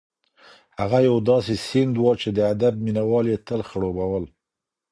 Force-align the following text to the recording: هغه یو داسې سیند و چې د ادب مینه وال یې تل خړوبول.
هغه 0.79 0.97
یو 1.07 1.15
داسې 1.29 1.53
سیند 1.67 1.95
و 1.99 2.03
چې 2.21 2.29
د 2.37 2.39
ادب 2.53 2.73
مینه 2.85 3.03
وال 3.09 3.25
یې 3.31 3.37
تل 3.47 3.61
خړوبول. 3.69 4.25